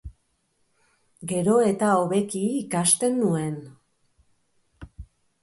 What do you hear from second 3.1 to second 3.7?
nuen.